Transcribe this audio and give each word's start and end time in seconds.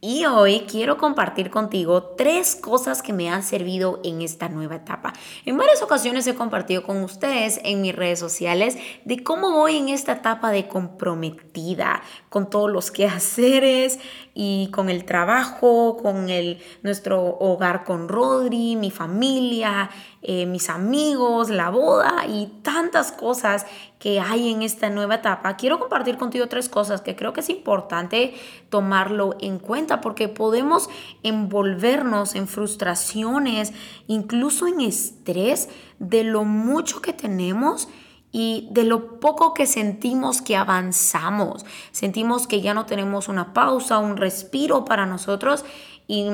Y 0.00 0.26
hoy 0.26 0.60
quiero 0.70 0.96
compartir 0.96 1.50
contigo 1.50 2.14
tres 2.16 2.54
cosas 2.54 3.02
que 3.02 3.12
me 3.12 3.30
han 3.30 3.42
servido 3.42 3.98
en 4.04 4.22
esta 4.22 4.48
nueva 4.48 4.76
etapa. 4.76 5.12
En 5.44 5.56
varias 5.56 5.82
ocasiones 5.82 6.24
he 6.28 6.36
compartido 6.36 6.84
con 6.84 7.02
ustedes 7.02 7.58
en 7.64 7.80
mis 7.80 7.96
redes 7.96 8.20
sociales 8.20 8.78
de 9.04 9.24
cómo 9.24 9.50
voy 9.50 9.76
en 9.76 9.88
esta 9.88 10.12
etapa 10.12 10.52
de 10.52 10.68
comprometida 10.68 12.00
con 12.28 12.48
todos 12.48 12.70
los 12.70 12.90
quehaceres 12.92 13.98
y 14.34 14.70
con 14.70 14.88
el 14.88 15.04
trabajo, 15.04 15.96
con 16.00 16.28
el, 16.28 16.62
nuestro 16.84 17.36
hogar 17.40 17.82
con 17.82 18.08
Rodri, 18.08 18.76
mi 18.76 18.92
familia, 18.92 19.90
eh, 20.20 20.46
mis 20.46 20.68
amigos, 20.68 21.48
la 21.48 21.70
boda 21.70 22.26
y 22.26 22.46
tantas 22.62 23.12
cosas 23.12 23.66
que 24.00 24.18
hay 24.18 24.50
en 24.50 24.62
esta 24.62 24.90
nueva 24.90 25.16
etapa. 25.16 25.56
Quiero 25.56 25.78
compartir 25.78 26.18
contigo 26.18 26.48
tres 26.48 26.68
cosas 26.68 27.02
que 27.02 27.14
creo 27.14 27.32
que 27.32 27.40
es 27.40 27.50
importante 27.50 28.34
tomarlo 28.68 29.36
en 29.40 29.58
cuenta 29.58 30.00
porque 30.00 30.28
podemos 30.28 30.90
envolvernos 31.22 32.34
en 32.34 32.48
frustraciones, 32.48 33.72
incluso 34.08 34.66
en 34.66 34.80
estrés 34.80 35.68
de 36.00 36.24
lo 36.24 36.44
mucho 36.44 37.00
que 37.00 37.12
tenemos 37.12 37.88
y 38.32 38.68
de 38.72 38.84
lo 38.84 39.20
poco 39.20 39.54
que 39.54 39.66
sentimos 39.66 40.42
que 40.42 40.56
avanzamos. 40.56 41.64
Sentimos 41.92 42.46
que 42.46 42.60
ya 42.60 42.74
no 42.74 42.86
tenemos 42.86 43.28
una 43.28 43.52
pausa, 43.54 43.98
un 43.98 44.16
respiro 44.16 44.84
para 44.84 45.06
nosotros 45.06 45.64
y 46.06 46.26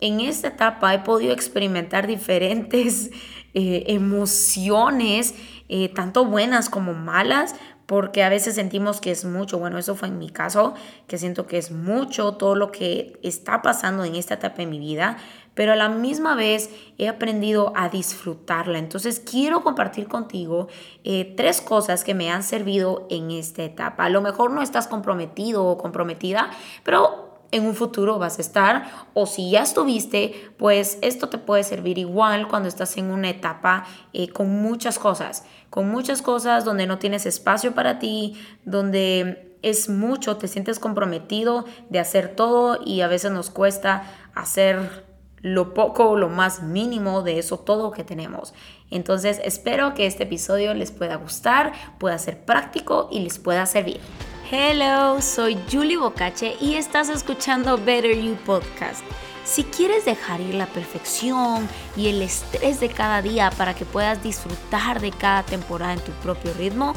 en 0.00 0.20
esta 0.20 0.48
etapa 0.48 0.94
he 0.94 1.00
podido 1.00 1.32
experimentar 1.32 2.06
diferentes 2.06 3.10
eh, 3.54 3.84
emociones, 3.88 5.34
eh, 5.68 5.88
tanto 5.88 6.24
buenas 6.24 6.68
como 6.68 6.94
malas, 6.94 7.54
porque 7.86 8.24
a 8.24 8.28
veces 8.28 8.56
sentimos 8.56 9.00
que 9.00 9.12
es 9.12 9.24
mucho, 9.24 9.58
bueno, 9.58 9.78
eso 9.78 9.94
fue 9.94 10.08
en 10.08 10.18
mi 10.18 10.30
caso, 10.30 10.74
que 11.06 11.18
siento 11.18 11.46
que 11.46 11.56
es 11.56 11.70
mucho 11.70 12.32
todo 12.32 12.56
lo 12.56 12.72
que 12.72 13.18
está 13.22 13.62
pasando 13.62 14.04
en 14.04 14.16
esta 14.16 14.34
etapa 14.34 14.56
de 14.56 14.66
mi 14.66 14.80
vida, 14.80 15.18
pero 15.54 15.72
a 15.72 15.76
la 15.76 15.88
misma 15.88 16.34
vez 16.34 16.68
he 16.98 17.08
aprendido 17.08 17.72
a 17.76 17.88
disfrutarla. 17.88 18.78
Entonces 18.78 19.20
quiero 19.20 19.62
compartir 19.62 20.08
contigo 20.08 20.68
eh, 21.04 21.32
tres 21.36 21.62
cosas 21.62 22.04
que 22.04 22.12
me 22.12 22.30
han 22.30 22.42
servido 22.42 23.06
en 23.08 23.30
esta 23.30 23.62
etapa. 23.62 24.04
A 24.04 24.10
lo 24.10 24.20
mejor 24.20 24.50
no 24.50 24.62
estás 24.62 24.88
comprometido 24.88 25.64
o 25.64 25.78
comprometida, 25.78 26.50
pero 26.84 27.25
en 27.50 27.66
un 27.66 27.74
futuro 27.74 28.18
vas 28.18 28.38
a 28.38 28.42
estar 28.42 28.90
o 29.14 29.26
si 29.26 29.50
ya 29.50 29.62
estuviste, 29.62 30.50
pues 30.56 30.98
esto 31.02 31.28
te 31.28 31.38
puede 31.38 31.64
servir 31.64 31.98
igual 31.98 32.48
cuando 32.48 32.68
estás 32.68 32.96
en 32.96 33.10
una 33.10 33.30
etapa 33.30 33.84
eh, 34.12 34.28
con 34.28 34.50
muchas 34.50 34.98
cosas, 34.98 35.44
con 35.70 35.88
muchas 35.88 36.22
cosas 36.22 36.64
donde 36.64 36.86
no 36.86 36.98
tienes 36.98 37.26
espacio 37.26 37.74
para 37.74 37.98
ti, 37.98 38.36
donde 38.64 39.56
es 39.62 39.88
mucho, 39.88 40.36
te 40.36 40.48
sientes 40.48 40.78
comprometido 40.78 41.64
de 41.90 41.98
hacer 41.98 42.34
todo 42.36 42.78
y 42.84 43.00
a 43.00 43.08
veces 43.08 43.32
nos 43.32 43.50
cuesta 43.50 44.04
hacer 44.34 45.04
lo 45.40 45.74
poco 45.74 46.10
o 46.10 46.16
lo 46.16 46.28
más 46.28 46.62
mínimo 46.62 47.22
de 47.22 47.38
eso 47.38 47.58
todo 47.58 47.90
que 47.90 48.04
tenemos. 48.04 48.54
Entonces 48.90 49.40
espero 49.44 49.94
que 49.94 50.06
este 50.06 50.24
episodio 50.24 50.74
les 50.74 50.90
pueda 50.90 51.16
gustar, 51.16 51.72
pueda 51.98 52.18
ser 52.18 52.44
práctico 52.44 53.08
y 53.10 53.20
les 53.20 53.38
pueda 53.38 53.66
servir. 53.66 54.00
Hello, 54.48 55.20
soy 55.20 55.58
Julie 55.68 55.96
Bocache 55.96 56.56
y 56.60 56.74
estás 56.74 57.08
escuchando 57.08 57.78
Better 57.78 58.16
You 58.16 58.36
Podcast. 58.46 59.02
Si 59.44 59.64
quieres 59.64 60.04
dejar 60.04 60.40
ir 60.40 60.54
la 60.54 60.66
perfección 60.66 61.68
y 61.96 62.06
el 62.06 62.22
estrés 62.22 62.78
de 62.78 62.88
cada 62.88 63.22
día 63.22 63.50
para 63.50 63.74
que 63.74 63.84
puedas 63.84 64.22
disfrutar 64.22 65.00
de 65.00 65.10
cada 65.10 65.42
temporada 65.42 65.94
en 65.94 65.98
tu 66.00 66.12
propio 66.22 66.54
ritmo, 66.54 66.94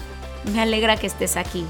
me 0.53 0.61
alegra 0.61 0.97
que 0.97 1.07
estés 1.07 1.37
aquí. 1.37 1.65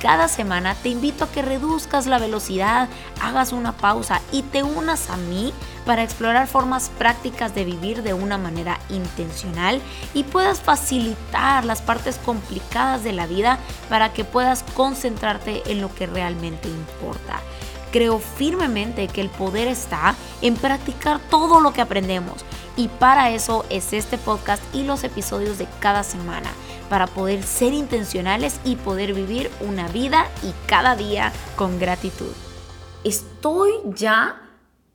Cada 0.00 0.28
semana 0.28 0.74
te 0.76 0.88
invito 0.88 1.24
a 1.24 1.30
que 1.30 1.42
reduzcas 1.42 2.06
la 2.06 2.18
velocidad, 2.18 2.88
hagas 3.20 3.52
una 3.52 3.76
pausa 3.76 4.22
y 4.32 4.44
te 4.44 4.62
unas 4.62 5.10
a 5.10 5.18
mí 5.18 5.52
para 5.88 6.02
explorar 6.02 6.46
formas 6.46 6.90
prácticas 6.98 7.54
de 7.54 7.64
vivir 7.64 8.02
de 8.02 8.12
una 8.12 8.36
manera 8.36 8.78
intencional 8.90 9.80
y 10.12 10.24
puedas 10.24 10.60
facilitar 10.60 11.64
las 11.64 11.80
partes 11.80 12.20
complicadas 12.22 13.04
de 13.04 13.14
la 13.14 13.26
vida 13.26 13.58
para 13.88 14.12
que 14.12 14.22
puedas 14.22 14.64
concentrarte 14.74 15.62
en 15.72 15.80
lo 15.80 15.94
que 15.94 16.06
realmente 16.06 16.68
importa. 16.68 17.40
Creo 17.90 18.18
firmemente 18.18 19.08
que 19.08 19.22
el 19.22 19.30
poder 19.30 19.66
está 19.66 20.14
en 20.42 20.56
practicar 20.56 21.20
todo 21.30 21.58
lo 21.58 21.72
que 21.72 21.80
aprendemos 21.80 22.44
y 22.76 22.88
para 22.88 23.30
eso 23.30 23.64
es 23.70 23.94
este 23.94 24.18
podcast 24.18 24.62
y 24.74 24.82
los 24.82 25.04
episodios 25.04 25.56
de 25.56 25.66
cada 25.80 26.02
semana 26.02 26.50
para 26.90 27.06
poder 27.06 27.42
ser 27.42 27.72
intencionales 27.72 28.60
y 28.62 28.76
poder 28.76 29.14
vivir 29.14 29.50
una 29.60 29.88
vida 29.88 30.26
y 30.42 30.52
cada 30.66 30.96
día 30.96 31.32
con 31.56 31.78
gratitud. 31.78 32.32
Estoy 33.04 33.72
ya, 33.86 34.47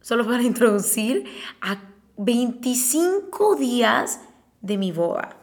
solo 0.03 0.24
para 0.28 0.44
introducir, 0.53 1.25
a 1.59 1.78
25 2.18 3.56
días 3.56 4.19
de 4.62 4.78
mi 4.78 4.91
boda. 4.91 5.38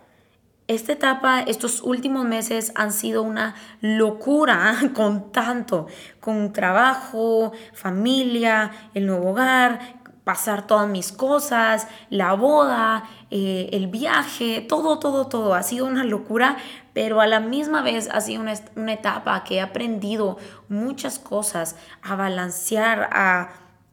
Esta 0.68 0.92
etapa, 0.92 1.40
estos 1.40 1.82
últimos 1.82 2.24
meses 2.24 2.70
han 2.76 2.92
sido 2.92 3.24
una 3.24 3.56
locura 3.80 4.76
con 4.94 5.32
tanto, 5.32 5.88
con 6.20 6.52
trabajo, 6.52 7.50
familia, 7.72 8.70
el 8.94 9.06
nuevo 9.06 9.30
hogar, 9.30 10.00
pasar 10.22 10.68
todas 10.68 10.88
mis 10.88 11.10
cosas, 11.10 11.88
la 12.08 12.34
boda, 12.34 13.02
eh, 13.32 13.68
el 13.72 13.88
viaje, 13.88 14.60
todo, 14.60 15.00
todo, 15.00 15.26
todo. 15.26 15.54
Ha 15.54 15.64
sido 15.64 15.86
una 15.86 16.04
locura, 16.04 16.56
pero 16.92 17.20
a 17.20 17.26
la 17.26 17.40
misma 17.40 17.82
vez 17.82 18.08
ha 18.12 18.20
sido 18.20 18.40
una, 18.40 18.54
una 18.76 18.92
etapa 18.92 19.42
que 19.42 19.56
he 19.56 19.60
aprendido 19.60 20.38
muchas 20.68 21.18
cosas, 21.18 21.74
a 22.00 22.14
balancear, 22.14 23.10
a, 23.12 23.50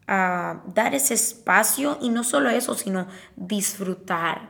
a 0.08 0.62
dar 0.74 0.96
ese 0.96 1.14
espacio 1.14 1.98
y 2.02 2.10
no 2.10 2.24
solo 2.24 2.50
eso, 2.50 2.76
sino 2.76 3.08
disfrutar. 3.36 4.50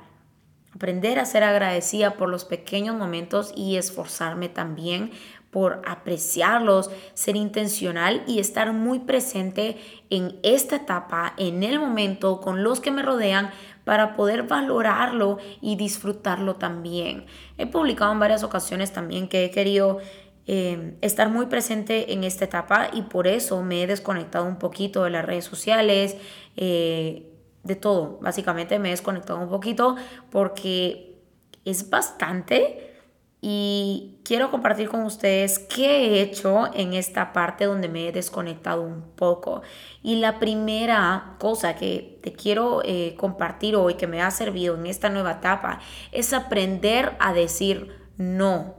Aprender 0.75 1.17
a 1.17 1.25
ser 1.25 1.43
agradecida 1.43 2.17
por 2.17 2.29
los 2.29 2.45
pequeños 2.45 2.95
momentos 2.95 3.51
y 3.55 3.77
esforzarme 3.77 4.47
también 4.47 5.11
por 5.51 5.81
apreciarlos, 5.87 6.91
ser 7.13 7.35
intencional 7.35 8.23
y 8.27 8.39
estar 8.39 8.73
muy 8.73 8.99
presente 8.99 9.77
en 10.09 10.37
esta 10.43 10.75
etapa, 10.75 11.33
en 11.37 11.63
el 11.63 11.79
momento, 11.79 12.41
con 12.41 12.63
los 12.63 12.79
que 12.79 12.91
me 12.91 13.01
rodean, 13.01 13.49
para 13.83 14.15
poder 14.15 14.43
valorarlo 14.43 15.37
y 15.61 15.77
disfrutarlo 15.77 16.57
también. 16.57 17.25
He 17.57 17.65
publicado 17.65 18.11
en 18.11 18.19
varias 18.19 18.43
ocasiones 18.43 18.91
también 18.91 19.29
que 19.29 19.45
he 19.45 19.51
querido 19.51 19.99
eh, 20.47 20.97
estar 21.01 21.29
muy 21.29 21.47
presente 21.47 22.13
en 22.13 22.23
esta 22.23 22.45
etapa 22.45 22.89
y 22.93 23.03
por 23.03 23.27
eso 23.27 23.61
me 23.63 23.83
he 23.83 23.87
desconectado 23.87 24.45
un 24.45 24.57
poquito 24.57 25.03
de 25.03 25.09
las 25.09 25.25
redes 25.25 25.45
sociales, 25.45 26.15
eh, 26.55 27.33
de 27.63 27.75
todo. 27.75 28.17
Básicamente 28.21 28.79
me 28.79 28.87
he 28.87 28.91
desconectado 28.91 29.39
un 29.39 29.49
poquito 29.49 29.97
porque 30.31 31.19
es 31.65 31.89
bastante 31.89 32.95
y 33.41 34.19
quiero 34.23 34.49
compartir 34.49 34.89
con 34.89 35.03
ustedes 35.03 35.59
qué 35.59 36.05
he 36.05 36.21
hecho 36.21 36.73
en 36.73 36.93
esta 36.93 37.33
parte 37.33 37.65
donde 37.65 37.87
me 37.87 38.07
he 38.07 38.11
desconectado 38.11 38.81
un 38.81 39.03
poco. 39.15 39.61
Y 40.01 40.15
la 40.15 40.39
primera 40.39 41.35
cosa 41.39 41.75
que 41.75 42.19
te 42.23 42.33
quiero 42.33 42.81
eh, 42.83 43.15
compartir 43.17 43.75
hoy 43.75 43.93
que 43.93 44.07
me 44.07 44.21
ha 44.21 44.31
servido 44.31 44.75
en 44.75 44.87
esta 44.87 45.09
nueva 45.09 45.33
etapa 45.33 45.79
es 46.11 46.33
aprender 46.33 47.15
a 47.19 47.33
decir 47.33 47.91
no. 48.17 48.76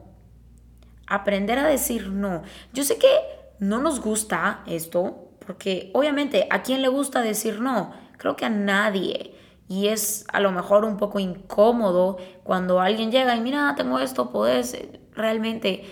Aprender 1.08 1.58
a 1.58 1.66
decir 1.66 2.08
no. 2.08 2.42
Yo 2.72 2.84
sé 2.84 2.98
que 2.98 3.08
no 3.58 3.78
nos 3.78 4.00
gusta 4.00 4.62
esto 4.66 5.28
porque 5.46 5.90
obviamente 5.94 6.46
a 6.50 6.62
quién 6.62 6.82
le 6.82 6.88
gusta 6.88 7.22
decir 7.22 7.60
no. 7.60 7.92
Creo 8.18 8.36
que 8.36 8.44
a 8.44 8.50
nadie 8.50 9.34
y 9.68 9.88
es 9.88 10.26
a 10.32 10.40
lo 10.40 10.50
mejor 10.52 10.84
un 10.84 10.96
poco 10.96 11.18
incómodo 11.18 12.18
cuando 12.42 12.80
alguien 12.80 13.10
llega 13.10 13.36
y 13.36 13.40
mira, 13.40 13.74
tengo 13.76 13.98
esto, 13.98 14.30
puedes 14.30 14.76
realmente 15.14 15.84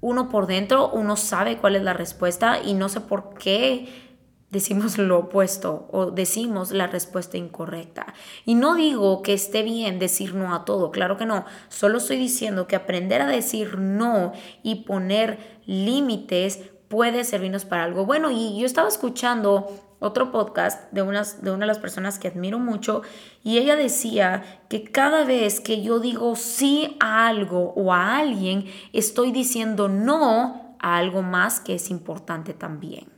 uno 0.00 0.28
por 0.28 0.46
dentro, 0.46 0.90
uno 0.90 1.16
sabe 1.16 1.56
cuál 1.56 1.76
es 1.76 1.82
la 1.82 1.94
respuesta 1.94 2.60
y 2.62 2.74
no 2.74 2.88
sé 2.88 3.00
por 3.00 3.34
qué 3.34 4.05
decimos 4.50 4.98
lo 4.98 5.18
opuesto 5.18 5.88
o 5.90 6.10
decimos 6.10 6.70
la 6.70 6.86
respuesta 6.86 7.36
incorrecta. 7.36 8.14
Y 8.44 8.54
no 8.54 8.74
digo 8.74 9.22
que 9.22 9.34
esté 9.34 9.62
bien 9.62 9.98
decir 9.98 10.34
no 10.34 10.54
a 10.54 10.64
todo, 10.64 10.90
claro 10.90 11.16
que 11.16 11.26
no, 11.26 11.44
solo 11.68 11.98
estoy 11.98 12.16
diciendo 12.16 12.66
que 12.66 12.76
aprender 12.76 13.22
a 13.22 13.26
decir 13.26 13.78
no 13.78 14.32
y 14.62 14.84
poner 14.84 15.60
límites 15.66 16.60
puede 16.88 17.24
servirnos 17.24 17.64
para 17.64 17.84
algo 17.84 18.06
bueno. 18.06 18.30
Y 18.30 18.58
yo 18.58 18.66
estaba 18.66 18.88
escuchando 18.88 19.66
otro 19.98 20.30
podcast 20.30 20.92
de, 20.92 21.02
unas, 21.02 21.42
de 21.42 21.50
una 21.50 21.60
de 21.60 21.68
las 21.68 21.78
personas 21.78 22.18
que 22.18 22.28
admiro 22.28 22.58
mucho 22.58 23.02
y 23.42 23.58
ella 23.58 23.76
decía 23.76 24.60
que 24.68 24.84
cada 24.84 25.24
vez 25.24 25.60
que 25.60 25.82
yo 25.82 26.00
digo 26.00 26.36
sí 26.36 26.96
a 27.00 27.26
algo 27.26 27.72
o 27.74 27.92
a 27.92 28.18
alguien, 28.18 28.66
estoy 28.92 29.32
diciendo 29.32 29.88
no 29.88 30.76
a 30.78 30.98
algo 30.98 31.22
más 31.22 31.60
que 31.60 31.74
es 31.74 31.90
importante 31.90 32.52
también. 32.52 33.15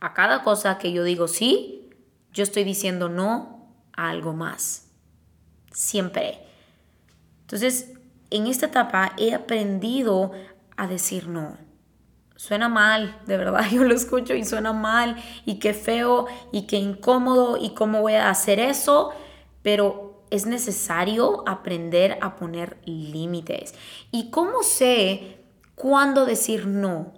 A 0.00 0.14
cada 0.14 0.42
cosa 0.42 0.78
que 0.78 0.92
yo 0.92 1.04
digo 1.04 1.28
sí, 1.28 1.90
yo 2.32 2.42
estoy 2.42 2.64
diciendo 2.64 3.08
no 3.08 3.74
a 3.96 4.10
algo 4.10 4.32
más. 4.32 4.90
Siempre. 5.72 6.40
Entonces, 7.42 7.92
en 8.30 8.46
esta 8.46 8.66
etapa 8.66 9.12
he 9.16 9.34
aprendido 9.34 10.32
a 10.76 10.86
decir 10.86 11.28
no 11.28 11.66
suena 12.36 12.68
mal, 12.68 13.18
de 13.26 13.36
verdad 13.36 13.64
yo 13.72 13.82
lo 13.82 13.94
escucho 13.94 14.34
y 14.34 14.44
suena 14.44 14.72
mal 14.72 15.16
y 15.44 15.58
qué 15.58 15.74
feo 15.74 16.26
y 16.52 16.62
qué 16.62 16.76
incómodo 16.76 17.56
y 17.56 17.70
cómo 17.70 18.02
voy 18.02 18.14
a 18.14 18.30
hacer 18.30 18.60
eso, 18.60 19.10
pero 19.62 20.24
es 20.30 20.46
necesario 20.46 21.44
aprender 21.48 22.18
a 22.20 22.36
poner 22.36 22.78
límites. 22.84 23.74
¿Y 24.10 24.30
cómo 24.30 24.62
sé 24.62 25.38
cuándo 25.74 26.26
decir 26.26 26.66
no? 26.66 27.12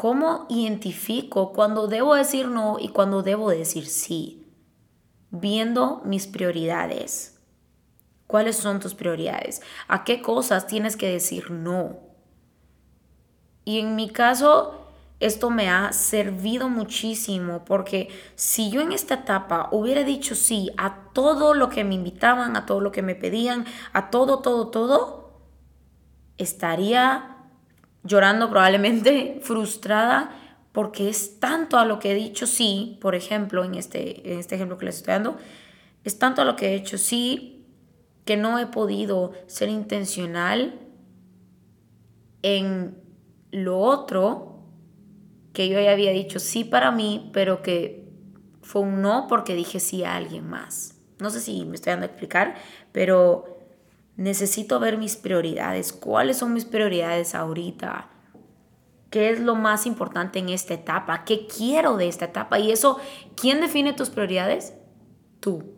¿Cómo 0.00 0.46
identifico 0.48 1.52
cuándo 1.52 1.86
debo 1.86 2.14
decir 2.14 2.48
no 2.48 2.78
y 2.80 2.88
cuándo 2.88 3.22
debo 3.22 3.50
decir 3.50 3.84
sí? 3.84 4.50
Viendo 5.30 6.00
mis 6.06 6.26
prioridades. 6.26 7.38
¿Cuáles 8.26 8.56
son 8.56 8.80
tus 8.80 8.94
prioridades? 8.94 9.60
¿A 9.88 10.04
qué 10.04 10.22
cosas 10.22 10.66
tienes 10.66 10.96
que 10.96 11.12
decir 11.12 11.50
no? 11.50 11.98
Y 13.66 13.78
en 13.78 13.94
mi 13.94 14.08
caso, 14.08 14.86
esto 15.18 15.50
me 15.50 15.68
ha 15.68 15.92
servido 15.92 16.70
muchísimo 16.70 17.66
porque 17.66 18.08
si 18.36 18.70
yo 18.70 18.80
en 18.80 18.92
esta 18.92 19.16
etapa 19.16 19.68
hubiera 19.70 20.02
dicho 20.02 20.34
sí 20.34 20.70
a 20.78 21.10
todo 21.12 21.52
lo 21.52 21.68
que 21.68 21.84
me 21.84 21.96
invitaban, 21.96 22.56
a 22.56 22.64
todo 22.64 22.80
lo 22.80 22.90
que 22.90 23.02
me 23.02 23.16
pedían, 23.16 23.66
a 23.92 24.08
todo, 24.08 24.38
todo, 24.38 24.68
todo, 24.68 25.42
estaría 26.38 27.36
llorando 28.02 28.50
probablemente, 28.50 29.38
frustrada, 29.42 30.36
porque 30.72 31.08
es 31.08 31.40
tanto 31.40 31.78
a 31.78 31.84
lo 31.84 31.98
que 31.98 32.12
he 32.12 32.14
dicho 32.14 32.46
sí, 32.46 32.98
por 33.00 33.14
ejemplo, 33.14 33.64
en 33.64 33.74
este, 33.74 34.32
en 34.32 34.38
este 34.38 34.54
ejemplo 34.54 34.78
que 34.78 34.86
les 34.86 34.96
estoy 34.96 35.14
dando, 35.14 35.36
es 36.04 36.18
tanto 36.18 36.42
a 36.42 36.44
lo 36.44 36.56
que 36.56 36.68
he 36.68 36.74
hecho 36.74 36.96
sí 36.96 37.66
que 38.24 38.36
no 38.36 38.58
he 38.58 38.66
podido 38.66 39.32
ser 39.46 39.68
intencional 39.68 40.78
en 42.42 42.96
lo 43.50 43.78
otro 43.78 44.62
que 45.52 45.68
yo 45.68 45.80
ya 45.80 45.92
había 45.92 46.12
dicho 46.12 46.38
sí 46.38 46.64
para 46.64 46.92
mí, 46.92 47.30
pero 47.32 47.62
que 47.62 48.08
fue 48.62 48.82
un 48.82 49.02
no 49.02 49.26
porque 49.28 49.54
dije 49.54 49.80
sí 49.80 50.04
a 50.04 50.16
alguien 50.16 50.48
más. 50.48 50.96
No 51.18 51.30
sé 51.30 51.40
si 51.40 51.64
me 51.64 51.74
estoy 51.74 51.90
dando 51.90 52.06
a 52.06 52.08
explicar, 52.08 52.54
pero 52.92 53.59
necesito 54.20 54.78
ver 54.78 54.98
mis 54.98 55.16
prioridades. 55.16 55.94
¿Cuáles 55.94 56.36
son 56.36 56.52
mis 56.52 56.66
prioridades 56.66 57.34
ahorita? 57.34 58.10
¿Qué 59.08 59.30
es 59.30 59.40
lo 59.40 59.54
más 59.54 59.86
importante 59.86 60.38
en 60.38 60.50
esta 60.50 60.74
etapa? 60.74 61.24
¿Qué 61.24 61.46
quiero 61.46 61.96
de 61.96 62.06
esta 62.06 62.26
etapa? 62.26 62.58
Y 62.58 62.70
eso, 62.70 62.98
¿quién 63.34 63.62
define 63.62 63.94
tus 63.94 64.10
prioridades? 64.10 64.74
Tú. 65.40 65.72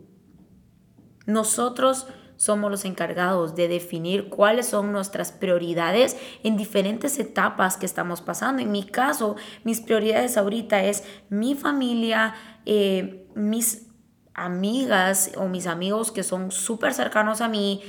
Nosotros 1.25 2.05
somos 2.35 2.69
los 2.69 2.83
encargados 2.83 3.55
de 3.55 3.69
definir 3.69 4.27
cuáles 4.27 4.67
son 4.67 4.91
nuestras 4.91 5.31
prioridades 5.31 6.17
en 6.43 6.57
diferentes 6.57 7.19
etapas 7.19 7.77
que 7.77 7.85
estamos 7.85 8.19
pasando. 8.19 8.61
En 8.61 8.73
mi 8.73 8.83
caso, 8.83 9.37
mis 9.63 9.79
prioridades 9.79 10.35
ahorita 10.35 10.83
es 10.83 11.05
mi 11.29 11.55
familia, 11.55 12.35
eh, 12.65 13.25
mis 13.35 13.87
amigas 14.33 15.31
o 15.37 15.47
mis 15.47 15.65
amigos 15.65 16.11
que 16.11 16.23
son 16.23 16.51
súper 16.51 16.93
cercanos 16.93 17.39
a 17.39 17.47
mí, 17.47 17.81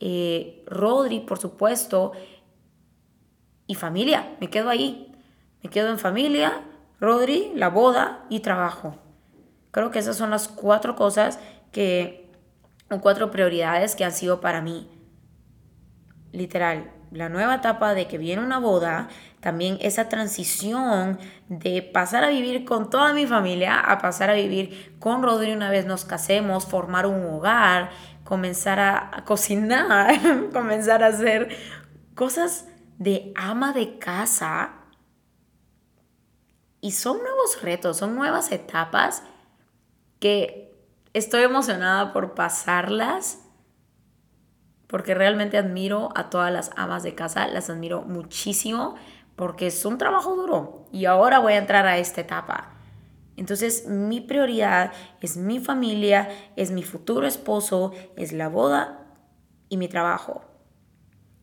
eh, 0.00 0.64
Rodri, 0.66 1.20
por 1.20 1.38
supuesto, 1.38 2.12
y 3.66 3.74
familia. 3.74 4.36
Me 4.40 4.50
quedo 4.50 4.70
ahí. 4.70 5.14
Me 5.62 5.70
quedo 5.70 5.90
en 5.90 5.98
familia, 5.98 6.62
Rodri, 6.98 7.52
la 7.54 7.68
boda 7.68 8.24
y 8.30 8.40
trabajo. 8.40 8.96
Creo 9.70 9.90
que 9.90 9.98
esas 9.98 10.16
son 10.16 10.30
las 10.30 10.48
cuatro 10.48 10.96
cosas 10.96 11.38
que, 11.70 12.32
o 12.90 13.00
cuatro 13.00 13.30
prioridades 13.30 13.94
que 13.94 14.04
han 14.04 14.12
sido 14.12 14.40
para 14.40 14.62
mí. 14.62 14.90
Literal, 16.32 16.90
la 17.10 17.28
nueva 17.28 17.56
etapa 17.56 17.94
de 17.94 18.06
que 18.06 18.18
viene 18.18 18.42
una 18.42 18.58
boda, 18.58 19.08
también 19.40 19.78
esa 19.80 20.08
transición 20.08 21.18
de 21.48 21.82
pasar 21.82 22.24
a 22.24 22.28
vivir 22.28 22.64
con 22.64 22.88
toda 22.88 23.12
mi 23.12 23.26
familia 23.26 23.80
a 23.80 23.98
pasar 23.98 24.30
a 24.30 24.34
vivir 24.34 24.96
con 24.98 25.22
Rodri 25.22 25.52
una 25.52 25.70
vez 25.70 25.86
nos 25.86 26.04
casemos, 26.04 26.66
formar 26.66 27.06
un 27.06 27.24
hogar, 27.24 27.90
comenzar 28.30 28.78
a, 28.78 29.24
cocinar, 29.24 30.14
comenzar 30.52 31.02
a 31.02 31.08
hacer 31.08 31.48
cosas 32.14 32.68
de 32.96 33.32
ama 33.34 33.72
de 33.72 33.98
casa. 33.98 34.70
Y 36.80 36.92
son 36.92 37.18
nuevos 37.18 37.60
retos, 37.60 37.96
son 37.96 38.14
nuevas 38.14 38.52
etapas 38.52 39.24
que 40.20 40.72
estoy 41.12 41.42
emocionada 41.42 42.12
por 42.12 42.34
pasarlas 42.36 43.40
porque 44.86 45.14
realmente 45.14 45.58
admiro 45.58 46.10
a 46.14 46.30
todas 46.30 46.52
las 46.52 46.70
amas 46.76 47.02
de 47.02 47.16
casa, 47.16 47.48
las 47.48 47.68
admiro 47.68 48.02
muchísimo 48.02 48.94
porque 49.34 49.66
es 49.66 49.84
un 49.84 49.98
trabajo 49.98 50.36
duro 50.36 50.86
y 50.92 51.06
ahora 51.06 51.40
voy 51.40 51.54
a 51.54 51.58
entrar 51.58 51.84
a 51.84 51.98
esta 51.98 52.20
etapa. 52.20 52.69
Entonces 53.40 53.86
mi 53.86 54.20
prioridad 54.20 54.92
es 55.22 55.38
mi 55.38 55.60
familia, 55.60 56.28
es 56.56 56.70
mi 56.70 56.82
futuro 56.82 57.26
esposo, 57.26 57.94
es 58.14 58.34
la 58.34 58.48
boda 58.48 59.06
y 59.70 59.78
mi 59.78 59.88
trabajo. 59.88 60.44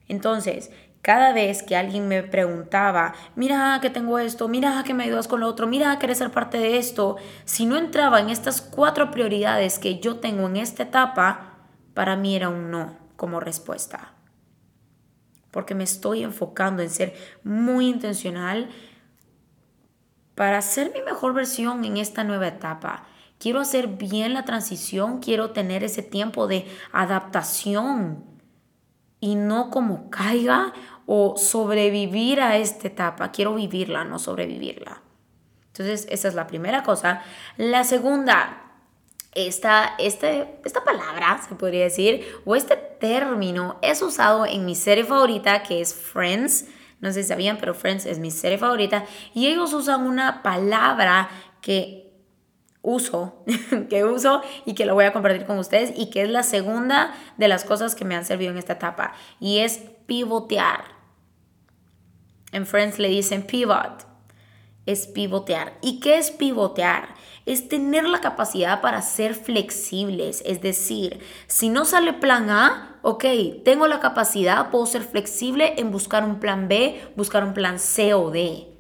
Entonces, 0.08 0.70
cada 1.02 1.34
vez 1.34 1.64
que 1.64 1.76
alguien 1.76 2.08
me 2.08 2.22
preguntaba, 2.22 3.16
mira 3.36 3.80
que 3.82 3.90
tengo 3.90 4.20
esto, 4.20 4.48
mira 4.48 4.84
que 4.86 4.94
me 4.94 5.06
ayudas 5.06 5.28
con 5.28 5.40
lo 5.40 5.48
otro, 5.48 5.66
mira 5.66 5.98
que 5.98 6.06
eres 6.06 6.20
ser 6.20 6.30
parte 6.30 6.60
de 6.60 6.78
esto, 6.78 7.18
si 7.46 7.66
no 7.66 7.78
entraba 7.78 8.20
en 8.20 8.30
estas 8.30 8.62
cuatro 8.62 9.10
prioridades 9.10 9.80
que 9.80 9.98
yo 9.98 10.18
tengo 10.18 10.46
en 10.48 10.58
esta 10.58 10.84
etapa, 10.84 11.56
para 11.96 12.16
mí 12.16 12.36
era 12.36 12.50
un 12.50 12.70
no 12.70 12.96
como 13.16 13.40
respuesta. 13.40 14.14
Porque 15.50 15.74
me 15.74 15.84
estoy 15.84 16.22
enfocando 16.22 16.84
en 16.84 16.92
ser 16.92 17.16
muy 17.44 17.88
intencional 17.88 18.70
para 20.38 20.62
ser 20.62 20.94
mi 20.94 21.02
mejor 21.02 21.34
versión 21.34 21.84
en 21.84 21.98
esta 21.98 22.24
nueva 22.24 22.48
etapa. 22.48 23.08
Quiero 23.40 23.60
hacer 23.60 23.88
bien 23.88 24.36
la 24.36 24.46
transición, 24.46 25.20
quiero 25.20 25.50
tener 25.50 25.84
ese 25.84 26.04
tiempo 26.04 26.46
de 26.46 26.68
adaptación 26.92 28.24
y 29.20 29.34
no 29.34 29.72
como 29.72 30.12
caiga 30.12 30.74
o 31.08 31.38
sobrevivir 31.38 32.40
a 32.40 32.56
esta 32.58 32.88
etapa. 32.88 33.32
Quiero 33.32 33.56
vivirla, 33.56 34.04
no 34.04 34.20
sobrevivirla. 34.20 35.02
Entonces, 35.70 36.06
esa 36.12 36.28
es 36.28 36.36
la 36.36 36.46
primera 36.46 36.84
cosa. 36.84 37.24
La 37.58 37.84
segunda, 37.84 38.62
esta, 39.34 39.96
este, 39.98 40.60
esta 40.64 40.84
palabra, 40.84 41.42
se 41.50 41.56
podría 41.56 41.86
decir, 41.86 42.24
o 42.46 42.56
este 42.56 42.76
término 42.76 43.80
es 43.82 44.04
usado 44.04 44.46
en 44.46 44.66
mi 44.66 44.76
serie 44.76 45.04
favorita, 45.04 45.64
que 45.64 45.82
es 45.82 45.96
Friends. 45.96 46.68
No 47.00 47.12
sé 47.12 47.24
si 47.24 47.30
sabían, 47.30 47.58
pero 47.58 47.74
Friends 47.74 48.06
es 48.06 48.20
mi 48.20 48.32
serie 48.32 48.58
favorita. 48.58 49.06
Y 49.34 49.48
ellos 49.48 49.74
usan 49.74 50.08
una 50.08 50.42
palabra 50.42 51.30
que 51.62 52.08
uso, 52.82 53.44
que 53.90 54.06
uso 54.06 54.42
y 54.66 54.74
que 54.74 54.86
lo 54.86 54.94
voy 54.94 55.06
a 55.06 55.14
compartir 55.14 55.46
con 55.46 55.60
ustedes 55.60 55.94
y 55.96 56.10
que 56.10 56.24
es 56.24 56.30
la 56.30 56.44
segunda 56.44 57.14
de 57.38 57.48
las 57.48 57.66
cosas 57.66 57.96
que 57.96 58.06
me 58.06 58.16
han 58.16 58.26
servido 58.26 58.52
en 58.52 58.58
esta 58.58 58.74
etapa. 58.74 59.14
Y 59.40 59.60
es 59.60 59.82
pivotear. 60.06 60.86
En 62.52 62.66
Friends 62.66 62.98
le 62.98 63.10
dicen 63.10 63.44
pivot. 63.44 64.07
Es 64.88 65.06
pivotear. 65.06 65.78
¿Y 65.84 66.00
qué 66.00 66.18
es 66.18 66.32
pivotear? 66.32 67.10
Es 67.46 67.70
tener 67.70 68.06
la 68.06 68.22
capacidad 68.22 68.82
para 68.82 69.04
ser 69.04 69.36
flexibles. 69.36 70.42
Es 70.46 70.62
decir, 70.62 71.20
si 71.46 71.70
no 71.70 71.86
sale 71.86 72.14
plan 72.14 72.50
A, 72.50 72.98
ok, 73.04 73.26
tengo 73.64 73.88
la 73.88 74.00
capacidad, 74.00 74.72
puedo 74.72 74.88
ser 74.88 75.04
flexible 75.04 75.76
en 75.78 75.92
buscar 75.92 76.26
un 76.26 76.40
plan 76.40 76.68
B, 76.68 77.00
buscar 77.16 77.44
un 77.44 77.54
plan 77.54 77.78
C 77.78 78.16
o 78.16 78.32
D. 78.32 78.77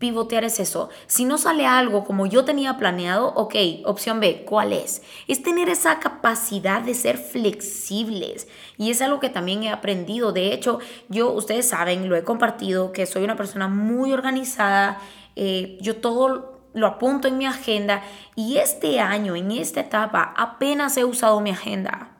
Pivotear 0.00 0.44
es 0.44 0.58
eso. 0.60 0.88
Si 1.06 1.26
no 1.26 1.36
sale 1.36 1.66
algo 1.66 2.04
como 2.04 2.24
yo 2.24 2.46
tenía 2.46 2.78
planeado, 2.78 3.34
ok, 3.34 3.54
opción 3.84 4.18
B, 4.18 4.46
¿cuál 4.46 4.72
es? 4.72 5.02
Es 5.28 5.42
tener 5.42 5.68
esa 5.68 6.00
capacidad 6.00 6.80
de 6.80 6.94
ser 6.94 7.18
flexibles. 7.18 8.48
Y 8.78 8.90
es 8.90 9.02
algo 9.02 9.20
que 9.20 9.28
también 9.28 9.62
he 9.62 9.68
aprendido. 9.68 10.32
De 10.32 10.54
hecho, 10.54 10.78
yo, 11.10 11.30
ustedes 11.30 11.68
saben, 11.68 12.08
lo 12.08 12.16
he 12.16 12.24
compartido, 12.24 12.92
que 12.92 13.04
soy 13.04 13.24
una 13.24 13.36
persona 13.36 13.68
muy 13.68 14.14
organizada. 14.14 14.98
Eh, 15.36 15.76
yo 15.82 15.96
todo 15.96 16.62
lo 16.72 16.86
apunto 16.86 17.28
en 17.28 17.36
mi 17.36 17.44
agenda. 17.44 18.02
Y 18.36 18.56
este 18.56 19.00
año, 19.00 19.36
en 19.36 19.50
esta 19.50 19.80
etapa, 19.80 20.32
apenas 20.34 20.96
he 20.96 21.04
usado 21.04 21.40
mi 21.40 21.50
agenda. 21.50 22.16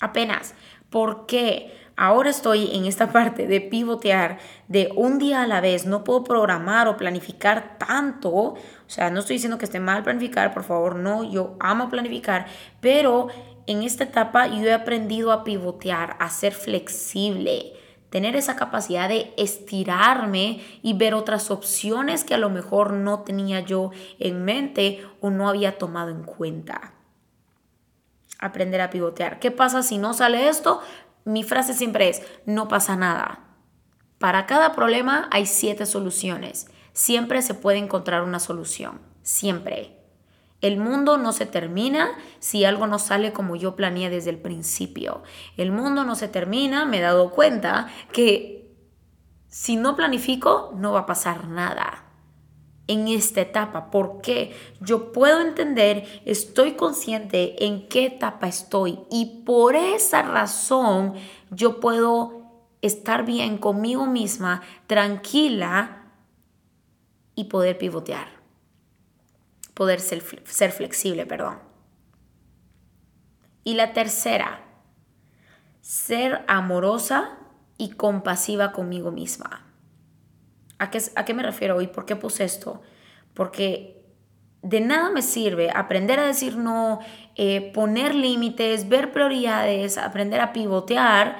Apenas. 0.00 0.54
¿Por 0.90 1.24
qué? 1.24 1.72
Ahora 1.96 2.30
estoy 2.30 2.70
en 2.74 2.84
esta 2.84 3.12
parte 3.12 3.46
de 3.46 3.60
pivotear 3.60 4.38
de 4.68 4.92
un 4.94 5.18
día 5.18 5.42
a 5.42 5.46
la 5.46 5.60
vez, 5.60 5.86
no 5.86 6.04
puedo 6.04 6.24
programar 6.24 6.88
o 6.88 6.96
planificar 6.96 7.78
tanto, 7.78 8.30
o 8.30 8.56
sea, 8.86 9.10
no 9.10 9.20
estoy 9.20 9.36
diciendo 9.36 9.58
que 9.58 9.64
esté 9.64 9.80
mal 9.80 10.02
planificar, 10.02 10.52
por 10.52 10.64
favor, 10.64 10.96
no, 10.96 11.24
yo 11.24 11.56
amo 11.60 11.88
planificar, 11.88 12.46
pero 12.80 13.28
en 13.66 13.82
esta 13.82 14.04
etapa 14.04 14.46
yo 14.46 14.64
he 14.64 14.72
aprendido 14.72 15.32
a 15.32 15.42
pivotear, 15.42 16.16
a 16.20 16.28
ser 16.30 16.52
flexible, 16.52 17.72
tener 18.10 18.36
esa 18.36 18.56
capacidad 18.56 19.08
de 19.08 19.34
estirarme 19.36 20.60
y 20.82 20.94
ver 20.94 21.14
otras 21.14 21.50
opciones 21.50 22.22
que 22.22 22.34
a 22.34 22.38
lo 22.38 22.50
mejor 22.50 22.92
no 22.92 23.20
tenía 23.20 23.60
yo 23.60 23.90
en 24.18 24.44
mente 24.44 25.04
o 25.20 25.30
no 25.30 25.48
había 25.48 25.78
tomado 25.78 26.10
en 26.10 26.22
cuenta 26.22 26.92
aprender 28.38 28.80
a 28.80 28.90
pivotear. 28.90 29.38
¿Qué 29.38 29.50
pasa 29.50 29.82
si 29.82 29.98
no 29.98 30.12
sale 30.12 30.48
esto? 30.48 30.80
Mi 31.26 31.42
frase 31.42 31.74
siempre 31.74 32.08
es, 32.08 32.22
no 32.46 32.68
pasa 32.68 32.96
nada. 32.96 33.40
Para 34.18 34.46
cada 34.46 34.74
problema 34.74 35.28
hay 35.32 35.44
siete 35.44 35.84
soluciones. 35.84 36.68
Siempre 36.92 37.42
se 37.42 37.52
puede 37.52 37.78
encontrar 37.78 38.22
una 38.22 38.38
solución. 38.38 39.00
Siempre. 39.22 39.98
El 40.60 40.78
mundo 40.78 41.18
no 41.18 41.32
se 41.32 41.44
termina 41.44 42.12
si 42.38 42.64
algo 42.64 42.86
no 42.86 43.00
sale 43.00 43.32
como 43.32 43.56
yo 43.56 43.74
planeé 43.74 44.08
desde 44.08 44.30
el 44.30 44.38
principio. 44.38 45.24
El 45.56 45.72
mundo 45.72 46.04
no 46.04 46.14
se 46.14 46.28
termina, 46.28 46.86
me 46.86 46.98
he 46.98 47.02
dado 47.02 47.32
cuenta 47.32 47.88
que 48.12 48.72
si 49.48 49.74
no 49.74 49.96
planifico 49.96 50.72
no 50.76 50.92
va 50.92 51.00
a 51.00 51.06
pasar 51.06 51.48
nada 51.48 52.05
en 52.86 53.08
esta 53.08 53.40
etapa. 53.40 53.90
porque 53.90 54.54
Yo 54.80 55.12
puedo 55.12 55.40
entender, 55.40 56.22
estoy 56.24 56.72
consciente 56.72 57.64
en 57.64 57.88
qué 57.88 58.06
etapa 58.06 58.48
estoy 58.48 59.00
y 59.10 59.42
por 59.44 59.76
esa 59.76 60.22
razón 60.22 61.14
yo 61.50 61.80
puedo 61.80 62.42
estar 62.82 63.24
bien 63.24 63.58
conmigo 63.58 64.06
misma, 64.06 64.62
tranquila 64.86 66.04
y 67.34 67.44
poder 67.44 67.78
pivotear, 67.78 68.28
poder 69.74 70.00
ser, 70.00 70.22
flexible, 70.22 71.26
perdón. 71.26 71.58
Y 73.64 73.74
la 73.74 73.92
tercera, 73.92 74.64
ser 75.80 76.44
amorosa 76.46 77.38
y 77.76 77.90
compasiva 77.90 78.72
conmigo 78.72 79.10
misma. 79.10 79.65
¿A 80.78 80.90
qué, 80.90 81.00
¿A 81.14 81.24
qué, 81.24 81.34
me 81.34 81.42
refiero 81.42 81.80
y 81.80 81.86
por 81.86 82.04
qué 82.06 82.16
puse 82.16 82.44
esto? 82.44 82.82
Porque 83.34 84.02
de 84.62 84.80
nada 84.80 85.10
me 85.10 85.22
sirve 85.22 85.70
aprender 85.70 86.18
a 86.18 86.26
decir 86.26 86.56
no, 86.56 87.00
eh, 87.36 87.72
poner 87.72 88.14
límites, 88.14 88.88
ver 88.88 89.12
prioridades, 89.12 89.96
aprender 89.98 90.40
a 90.40 90.52
pivotear 90.52 91.36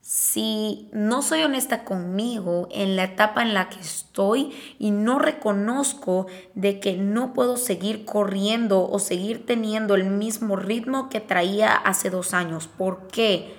si 0.00 0.88
no 0.92 1.20
soy 1.22 1.42
honesta 1.42 1.84
conmigo 1.84 2.68
en 2.70 2.96
la 2.96 3.04
etapa 3.04 3.42
en 3.42 3.52
la 3.52 3.68
que 3.68 3.80
estoy 3.80 4.54
y 4.78 4.90
no 4.90 5.18
reconozco 5.18 6.26
de 6.54 6.80
que 6.80 6.96
no 6.96 7.34
puedo 7.34 7.56
seguir 7.56 8.04
corriendo 8.04 8.88
o 8.88 8.98
seguir 9.00 9.44
teniendo 9.44 9.94
el 9.94 10.04
mismo 10.04 10.56
ritmo 10.56 11.08
que 11.10 11.20
traía 11.20 11.72
hace 11.72 12.10
dos 12.10 12.32
años. 12.32 12.68
¿Por 12.68 13.08
qué? 13.08 13.54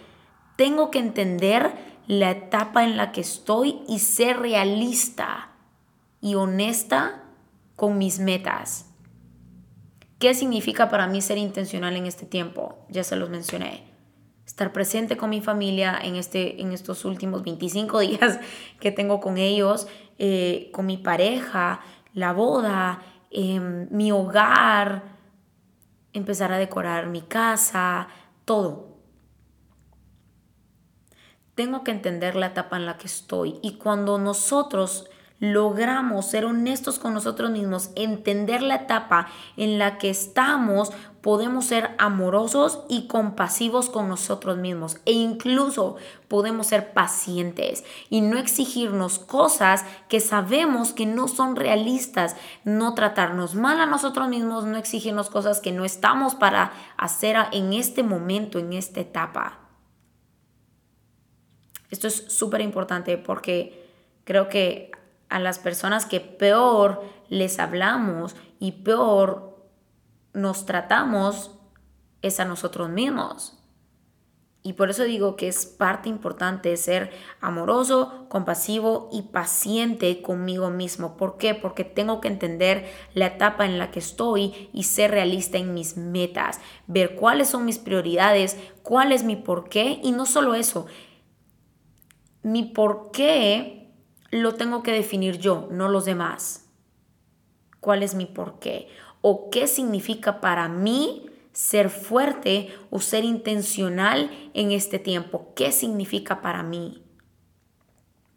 Tengo 0.55 0.89
que 0.89 0.99
entender 0.99 1.88
la 2.09 2.31
etapa 2.31 2.83
en 2.83 2.97
la 2.97 3.11
que 3.11 3.21
estoy 3.21 3.83
y 3.87 3.99
ser 3.99 4.39
realista 4.39 5.51
y 6.21 6.33
honesta 6.33 7.21
con 7.75 7.99
mis 7.99 8.17
metas. 8.17 8.87
¿Qué 10.17 10.33
significa 10.33 10.89
para 10.89 11.05
mí 11.05 11.21
ser 11.21 11.37
intencional 11.37 11.95
en 11.95 12.07
este 12.07 12.25
tiempo? 12.25 12.79
Ya 12.89 13.03
se 13.03 13.15
los 13.15 13.29
mencioné 13.29 13.83
estar 14.43 14.73
presente 14.73 15.17
con 15.17 15.29
mi 15.29 15.39
familia 15.39 15.99
en, 16.01 16.15
este, 16.15 16.59
en 16.59 16.71
estos 16.71 17.05
últimos 17.05 17.43
25 17.43 17.99
días 17.99 18.39
que 18.79 18.91
tengo 18.91 19.19
con 19.19 19.37
ellos, 19.37 19.87
eh, 20.17 20.71
con 20.73 20.87
mi 20.87 20.97
pareja, 20.97 21.81
la 22.15 22.33
boda, 22.33 23.03
em, 23.29 23.87
mi 23.91 24.11
hogar, 24.11 25.03
empezar 26.11 26.51
a 26.51 26.57
decorar 26.57 27.05
mi 27.05 27.21
casa, 27.21 28.07
todo. 28.45 28.88
Tengo 31.59 31.83
que 31.83 31.91
entender 31.91 32.37
la 32.37 32.45
etapa 32.45 32.77
en 32.77 32.85
la 32.85 32.97
que 32.97 33.07
estoy. 33.07 33.59
Y 33.61 33.73
cuando 33.73 34.17
nosotros 34.17 35.09
logramos 35.41 36.25
ser 36.27 36.45
honestos 36.45 36.99
con 36.99 37.13
nosotros 37.13 37.51
mismos, 37.51 37.89
entender 37.97 38.61
la 38.61 38.75
etapa 38.75 39.27
en 39.57 39.77
la 39.77 39.97
que 39.97 40.09
estamos, 40.09 40.93
podemos 41.19 41.65
ser 41.65 41.95
amorosos 41.97 42.85
y 42.87 43.07
compasivos 43.07 43.89
con 43.89 44.07
nosotros 44.07 44.57
mismos. 44.57 44.99
E 45.03 45.11
incluso 45.11 45.97
podemos 46.29 46.67
ser 46.67 46.93
pacientes 46.93 47.83
y 48.09 48.21
no 48.21 48.37
exigirnos 48.37 49.19
cosas 49.19 49.83
que 50.07 50.21
sabemos 50.21 50.93
que 50.93 51.05
no 51.05 51.27
son 51.27 51.57
realistas, 51.57 52.37
no 52.63 52.93
tratarnos 52.93 53.53
mal 53.53 53.81
a 53.81 53.85
nosotros 53.85 54.29
mismos, 54.29 54.63
no 54.63 54.77
exigirnos 54.77 55.29
cosas 55.29 55.59
que 55.59 55.73
no 55.73 55.83
estamos 55.83 56.35
para 56.35 56.71
hacer 56.95 57.35
en 57.51 57.73
este 57.73 58.01
momento, 58.01 58.59
en 58.59 58.71
esta 58.71 59.01
etapa. 59.01 59.68
Esto 61.89 62.07
es 62.07 62.25
súper 62.27 62.61
importante 62.61 63.17
porque 63.17 63.87
creo 64.23 64.49
que 64.49 64.91
a 65.29 65.39
las 65.39 65.59
personas 65.59 66.05
que 66.05 66.19
peor 66.19 67.03
les 67.29 67.59
hablamos 67.59 68.35
y 68.59 68.71
peor 68.83 69.57
nos 70.33 70.65
tratamos 70.65 71.51
es 72.21 72.39
a 72.39 72.45
nosotros 72.45 72.89
mismos. 72.89 73.55
Y 74.61 74.73
por 74.73 74.89
eso 74.89 75.05
digo 75.05 75.37
que 75.37 75.47
es 75.47 75.65
parte 75.65 76.09
importante 76.09 76.75
ser 76.75 77.11
amoroso, 77.39 78.25
compasivo 78.27 79.09
y 79.11 79.21
paciente 79.21 80.21
conmigo 80.21 80.69
mismo. 80.69 81.15
¿Por 81.15 81.37
qué? 81.37 81.55
Porque 81.55 81.85
tengo 81.85 82.19
que 82.19 82.27
entender 82.27 82.85
la 83.13 83.27
etapa 83.27 83.65
en 83.65 83.79
la 83.79 83.89
que 83.89 83.99
estoy 83.99 84.69
y 84.73 84.83
ser 84.83 85.11
realista 85.11 85.57
en 85.57 85.73
mis 85.73 85.95
metas, 85.95 86.59
ver 86.87 87.15
cuáles 87.15 87.47
son 87.47 87.63
mis 87.63 87.79
prioridades, 87.79 88.57
cuál 88.83 89.13
es 89.13 89.23
mi 89.23 89.37
por 89.37 89.69
qué 89.69 90.01
y 90.03 90.11
no 90.11 90.25
solo 90.25 90.53
eso, 90.55 90.87
mi 92.43 92.63
por 92.63 93.11
qué 93.11 93.89
lo 94.31 94.55
tengo 94.55 94.83
que 94.83 94.91
definir 94.91 95.37
yo, 95.39 95.67
no 95.71 95.87
los 95.87 96.05
demás. 96.05 96.65
¿Cuál 97.79 98.03
es 98.03 98.15
mi 98.15 98.25
porqué? 98.25 98.87
¿O 99.21 99.49
qué 99.49 99.67
significa 99.67 100.41
para 100.41 100.67
mí 100.67 101.25
ser 101.51 101.89
fuerte 101.89 102.73
o 102.89 102.99
ser 102.99 103.23
intencional 103.23 104.29
en 104.53 104.71
este 104.71 104.99
tiempo? 104.99 105.53
¿Qué 105.55 105.71
significa 105.71 106.41
para 106.41 106.63
mí? 106.63 107.03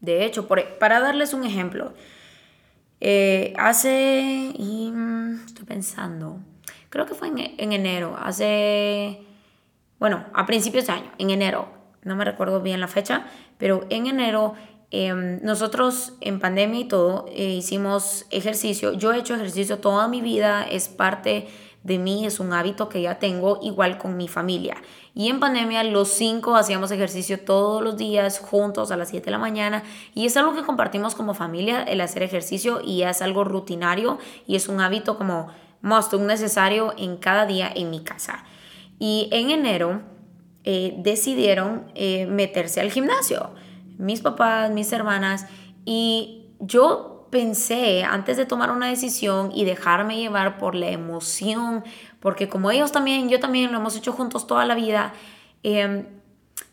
De 0.01 0.25
hecho, 0.25 0.47
e, 0.57 0.63
para 0.63 0.99
darles 0.99 1.33
un 1.33 1.45
ejemplo, 1.45 1.93
eh, 2.99 3.53
hace, 3.57 4.53
mm, 4.57 5.45
estoy 5.45 5.65
pensando, 5.65 6.39
creo 6.89 7.05
que 7.05 7.13
fue 7.13 7.29
en 7.29 7.71
enero, 7.71 8.17
hace, 8.19 9.21
bueno, 9.99 10.25
a 10.33 10.45
principios 10.45 10.87
de 10.87 10.93
año, 10.93 11.11
en 11.17 11.29
enero, 11.29 11.69
no 12.03 12.15
me 12.15 12.25
recuerdo 12.25 12.61
bien 12.61 12.81
la 12.81 12.87
fecha, 12.87 13.25
pero 13.57 13.85
en 13.89 14.07
enero 14.07 14.53
Em, 14.95 15.39
nosotros 15.41 16.13
en 16.21 16.39
pandemia 16.39 16.81
y 16.81 16.85
todo 16.85 17.25
eh, 17.29 17.45
hicimos 17.45 18.27
ejercicio. 18.29 18.93
Yo 18.93 19.11
he 19.11 19.17
hecho 19.17 19.33
ejercicio 19.33 19.79
toda 19.79 20.07
mi 20.07 20.21
vida, 20.21 20.61
es 20.61 20.87
parte 20.87 21.47
de 21.81 21.97
mí, 21.97 22.27
es 22.27 22.39
un 22.39 22.53
hábito 22.53 22.89
que 22.89 23.01
ya 23.01 23.17
tengo 23.17 23.57
igual 23.63 23.97
con 23.97 24.17
mi 24.17 24.27
familia. 24.27 24.77
Y 25.15 25.29
en 25.29 25.39
pandemia 25.39 25.83
los 25.83 26.09
cinco 26.09 26.55
hacíamos 26.55 26.91
ejercicio 26.91 27.39
todos 27.39 27.81
los 27.81 27.97
días 27.97 28.37
juntos 28.37 28.91
a 28.91 28.95
las 28.95 29.09
7 29.09 29.25
de 29.25 29.31
la 29.31 29.39
mañana 29.39 29.81
y 30.13 30.27
es 30.27 30.37
algo 30.37 30.53
que 30.53 30.61
compartimos 30.61 31.15
como 31.15 31.33
familia, 31.33 31.81
el 31.81 31.99
hacer 31.99 32.21
ejercicio 32.21 32.79
y 32.79 33.01
es 33.01 33.23
algo 33.23 33.43
rutinario 33.43 34.19
y 34.45 34.57
es 34.57 34.67
un 34.67 34.79
hábito 34.79 35.17
como 35.17 35.47
must, 35.81 36.13
un 36.13 36.27
necesario 36.27 36.93
en 36.99 37.17
cada 37.17 37.47
día 37.47 37.71
en 37.75 37.89
mi 37.89 38.03
casa. 38.03 38.43
Y 38.99 39.27
en 39.31 39.49
enero 39.49 40.12
eh, 40.63 40.95
decidieron 40.97 41.91
eh, 41.95 42.25
meterse 42.25 42.81
al 42.81 42.91
gimnasio 42.91 43.51
mis 43.97 44.21
papás, 44.21 44.71
mis 44.71 44.91
hermanas, 44.91 45.45
y 45.85 46.47
yo 46.59 47.27
pensé 47.31 48.03
antes 48.03 48.37
de 48.37 48.45
tomar 48.45 48.71
una 48.71 48.87
decisión 48.87 49.51
y 49.53 49.65
dejarme 49.65 50.17
llevar 50.17 50.57
por 50.57 50.75
la 50.75 50.89
emoción, 50.89 51.83
porque 52.19 52.49
como 52.49 52.71
ellos 52.71 52.91
también, 52.91 53.29
yo 53.29 53.39
también 53.39 53.71
lo 53.71 53.79
hemos 53.79 53.95
hecho 53.95 54.11
juntos 54.11 54.47
toda 54.47 54.65
la 54.65 54.75
vida, 54.75 55.13
em, 55.63 56.07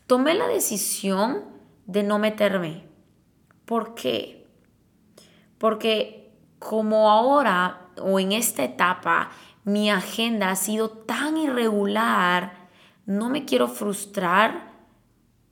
tomé 0.07 0.33
la 0.33 0.47
decisión 0.47 1.45
de 1.87 2.03
no 2.03 2.19
meterme. 2.19 2.83
¿Por 3.65 3.95
qué? 3.95 4.45
Porque 5.57 6.31
como 6.59 7.09
ahora 7.09 7.87
o 7.99 8.19
en 8.19 8.31
esta 8.31 8.63
etapa 8.63 9.31
mi 9.63 9.89
agenda 9.89 10.51
ha 10.51 10.55
sido 10.55 10.89
tan 10.89 11.37
irregular, 11.37 12.60
no 13.17 13.29
me 13.29 13.45
quiero 13.45 13.67
frustrar 13.67 14.71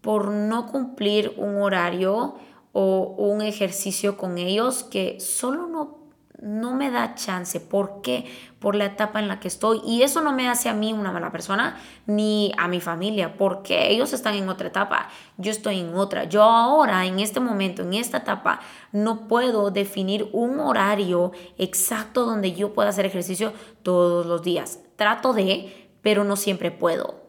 por 0.01 0.29
no 0.29 0.67
cumplir 0.67 1.33
un 1.37 1.61
horario 1.61 2.35
o 2.71 3.15
un 3.17 3.41
ejercicio 3.41 4.15
con 4.15 4.37
ellos 4.37 4.83
que 4.83 5.19
solo 5.19 5.67
no, 5.67 5.97
no 6.41 6.73
me 6.73 6.89
da 6.89 7.15
chance. 7.15 7.59
¿Por 7.59 8.01
qué? 8.01 8.25
Por 8.59 8.75
la 8.75 8.85
etapa 8.85 9.19
en 9.19 9.27
la 9.27 9.41
que 9.41 9.49
estoy. 9.49 9.81
Y 9.85 10.03
eso 10.03 10.21
no 10.21 10.31
me 10.31 10.47
hace 10.47 10.69
a 10.69 10.73
mí 10.73 10.93
una 10.93 11.11
mala 11.11 11.33
persona 11.33 11.77
ni 12.05 12.53
a 12.57 12.69
mi 12.69 12.79
familia. 12.79 13.35
porque 13.37 13.91
Ellos 13.91 14.13
están 14.13 14.35
en 14.35 14.47
otra 14.47 14.69
etapa. 14.69 15.09
Yo 15.37 15.51
estoy 15.51 15.81
en 15.81 15.93
otra. 15.95 16.23
Yo 16.25 16.43
ahora, 16.43 17.05
en 17.05 17.19
este 17.19 17.41
momento, 17.41 17.81
en 17.81 17.93
esta 17.93 18.19
etapa, 18.19 18.61
no 18.93 19.27
puedo 19.27 19.69
definir 19.69 20.29
un 20.31 20.61
horario 20.61 21.33
exacto 21.57 22.25
donde 22.25 22.53
yo 22.53 22.73
pueda 22.73 22.89
hacer 22.89 23.05
ejercicio 23.05 23.51
todos 23.83 24.25
los 24.25 24.43
días. 24.43 24.79
Trato 24.95 25.33
de, 25.33 25.89
pero 26.01 26.23
no 26.23 26.37
siempre 26.37 26.71
puedo. 26.71 27.28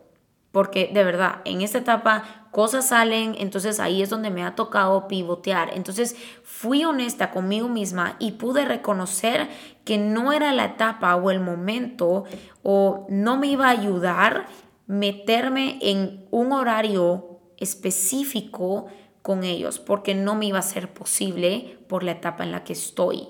Porque 0.52 0.90
de 0.92 1.04
verdad, 1.04 1.42
en 1.44 1.60
esta 1.62 1.78
etapa 1.78 2.46
cosas 2.50 2.88
salen, 2.88 3.36
entonces 3.38 3.78
ahí 3.78 4.02
es 4.02 4.10
donde 4.10 4.30
me 4.30 4.44
ha 4.44 4.56
tocado 4.56 5.06
pivotear. 5.06 5.70
Entonces 5.74 6.16
fui 6.42 6.84
honesta 6.84 7.30
conmigo 7.30 7.68
misma 7.68 8.16
y 8.18 8.32
pude 8.32 8.64
reconocer 8.64 9.48
que 9.84 9.98
no 9.98 10.32
era 10.32 10.52
la 10.52 10.64
etapa 10.64 11.14
o 11.16 11.30
el 11.30 11.40
momento 11.40 12.24
o 12.62 13.06
no 13.08 13.36
me 13.36 13.46
iba 13.46 13.66
a 13.66 13.70
ayudar 13.70 14.46
meterme 14.86 15.78
en 15.80 16.26
un 16.32 16.52
horario 16.52 17.38
específico 17.58 18.86
con 19.22 19.44
ellos 19.44 19.78
porque 19.78 20.14
no 20.14 20.34
me 20.34 20.46
iba 20.46 20.58
a 20.58 20.62
ser 20.62 20.92
posible 20.92 21.78
por 21.88 22.02
la 22.02 22.12
etapa 22.12 22.42
en 22.42 22.52
la 22.52 22.64
que 22.64 22.72
estoy. 22.72 23.28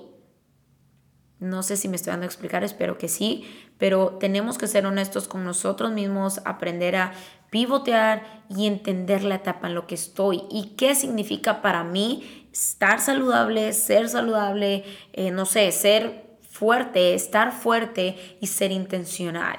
No 1.41 1.63
sé 1.63 1.75
si 1.75 1.87
me 1.87 1.95
estoy 1.95 2.11
dando 2.11 2.25
a 2.25 2.27
explicar, 2.27 2.63
espero 2.63 2.99
que 2.99 3.07
sí, 3.07 3.49
pero 3.79 4.19
tenemos 4.19 4.59
que 4.59 4.67
ser 4.67 4.85
honestos 4.85 5.27
con 5.27 5.43
nosotros 5.43 5.91
mismos, 5.91 6.39
aprender 6.45 6.95
a 6.95 7.13
pivotear 7.49 8.43
y 8.47 8.67
entender 8.67 9.23
la 9.23 9.35
etapa 9.35 9.67
en 9.67 9.73
la 9.73 9.87
que 9.87 9.95
estoy 9.95 10.43
y 10.51 10.75
qué 10.77 10.93
significa 10.93 11.63
para 11.63 11.83
mí 11.83 12.47
estar 12.53 12.99
saludable, 12.99 13.73
ser 13.73 14.07
saludable, 14.07 14.83
eh, 15.13 15.31
no 15.31 15.47
sé, 15.47 15.71
ser 15.71 16.37
fuerte, 16.47 17.15
estar 17.15 17.51
fuerte 17.53 18.37
y 18.39 18.45
ser 18.45 18.71
intencional. 18.71 19.57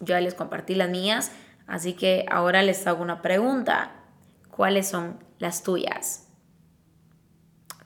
Yo 0.00 0.08
ya 0.08 0.20
les 0.20 0.34
compartí 0.34 0.74
las 0.74 0.90
mías, 0.90 1.32
así 1.66 1.94
que 1.94 2.26
ahora 2.30 2.62
les 2.62 2.86
hago 2.86 3.02
una 3.02 3.22
pregunta. 3.22 3.92
¿Cuáles 4.50 4.88
son 4.88 5.24
las 5.38 5.62
tuyas? 5.62 6.28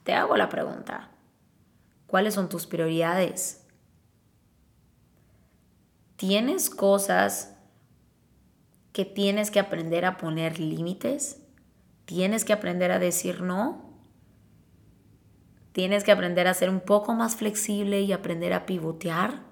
Te 0.03 0.13
hago 0.13 0.37
la 0.37 0.49
pregunta. 0.49 1.12
¿Cuáles 2.13 2.35
son 2.35 2.51
tus 2.51 2.67
prioridades? 2.67 3.65
¿Tienes 6.17 6.69
cosas 6.69 7.57
que 8.93 9.07
tienes 9.07 9.51
que 9.51 9.59
aprender 9.59 10.05
a 10.05 10.19
poner 10.19 10.61
límites? 10.61 11.41
¿Tienes 12.05 12.45
que 12.45 12.53
aprender 12.53 12.93
a 12.93 12.99
decir 12.99 13.41
no? 13.41 13.99
¿Tienes 15.73 16.05
que 16.05 16.13
aprender 16.13 16.49
a 16.49 16.53
ser 16.53 16.69
un 16.69 16.81
poco 16.81 17.15
más 17.15 17.37
flexible 17.37 18.03
y 18.03 18.13
aprender 18.13 18.53
a 18.53 18.67
pivotear? 18.67 19.45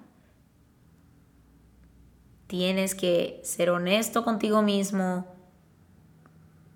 Tienes 2.45 2.93
que 2.93 3.41
ser 3.43 3.71
honesto 3.71 4.23
contigo 4.23 4.61
mismo 4.61 5.25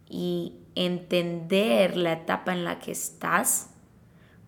y 0.10 0.56
entender 0.74 1.96
la 1.96 2.14
etapa 2.14 2.54
en 2.54 2.64
la 2.64 2.80
que 2.80 2.92
estás, 2.92 3.70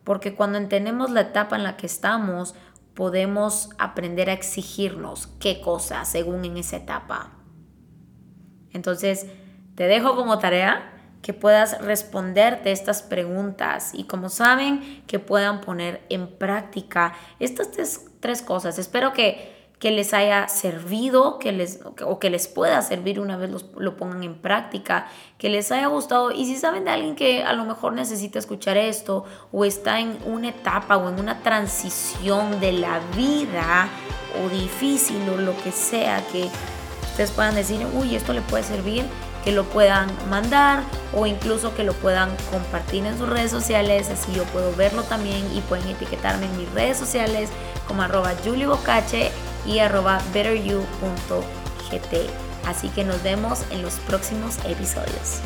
porque 0.08 0.36
cuando 0.36 0.58
entendemos 0.58 1.12
la 1.12 1.20
etapa 1.20 1.58
en 1.58 1.64
la 1.64 1.76
que 1.76 1.86
estamos, 1.86 2.56
podemos 2.94 3.72
aprender 3.78 4.30
a 4.30 4.34
exigirnos 4.34 5.28
qué 5.38 5.60
cosa 5.60 6.06
según 6.06 6.46
en 6.46 6.56
esa 6.56 6.78
etapa. 6.78 7.34
Entonces, 8.72 9.26
te 9.76 9.86
dejo 9.88 10.16
como 10.16 10.40
tarea 10.40 10.94
que 11.22 11.34
puedas 11.34 11.82
responderte 11.82 12.72
estas 12.72 13.02
preguntas 13.02 13.92
y 13.94 14.06
como 14.06 14.30
saben, 14.30 15.04
que 15.08 15.20
puedan 15.20 15.60
poner 15.60 16.06
en 16.08 16.38
práctica 16.38 17.14
estas 17.42 17.72
tres, 17.72 18.06
tres 18.22 18.42
cosas. 18.42 18.80
Espero 18.80 19.12
que 19.12 19.57
que 19.80 19.92
les 19.92 20.14
haya 20.14 20.48
servido, 20.48 21.38
que 21.38 21.52
les, 21.52 21.80
o 22.04 22.18
que 22.18 22.30
les 22.30 22.48
pueda 22.48 22.82
servir 22.82 23.20
una 23.20 23.38
vez 23.38 23.52
lo 23.78 23.96
pongan 23.96 24.24
en 24.24 24.36
práctica, 24.36 25.08
que 25.38 25.50
les 25.50 25.72
haya 25.72 25.88
gustado. 25.88 26.32
Y 26.32 26.46
si 26.46 26.56
saben 26.56 26.86
de 26.86 26.92
alguien 26.92 27.16
que 27.16 27.44
a 27.44 27.54
lo 27.54 27.64
mejor 27.66 27.94
necesita 27.94 28.40
escuchar 28.40 28.76
esto 28.76 29.26
o 29.52 29.66
está 29.66 30.00
en 30.00 30.18
una 30.26 30.50
etapa 30.50 30.98
o 30.98 31.10
en 31.10 31.20
una 31.20 31.44
transición 31.44 32.60
de 32.60 32.74
la 32.74 33.00
vida 33.16 33.88
o 34.44 34.50
difícil 34.50 35.18
o 35.30 35.38
lo 35.38 35.56
que 35.64 35.72
sea, 35.72 36.26
que 36.32 36.50
ustedes 37.12 37.30
puedan 37.32 37.54
decir, 37.54 37.86
uy, 37.94 38.16
esto 38.16 38.34
le 38.34 38.42
puede 38.42 38.64
servir, 38.64 39.06
que 39.44 39.52
lo 39.52 39.64
puedan 39.64 40.10
mandar 40.30 40.82
o 41.16 41.28
incluso 41.28 41.76
que 41.76 41.84
lo 41.84 41.94
puedan 41.94 42.36
compartir 42.52 43.06
en 43.06 43.16
sus 43.18 43.30
redes 43.30 43.52
sociales, 43.52 44.10
así 44.10 44.34
yo 44.34 44.44
puedo 44.46 44.76
verlo 44.76 45.04
también 45.04 45.46
y 45.56 45.62
pueden 45.62 45.88
etiquetarme 45.88 46.48
en 46.48 46.58
mis 46.58 46.72
redes 46.74 46.98
sociales 46.98 47.50
como 47.88 48.02
arroba 48.02 48.34
julibocache 48.44 49.32
y 49.68 49.80
arroba 49.80 50.22
betteryou.gt. 50.34 50.88
Así 52.66 52.90
que 52.90 53.04
nos 53.04 53.22
vemos 53.24 53.64
en 53.72 53.82
los 53.82 53.94
próximos 54.00 54.58
episodios. 54.66 55.42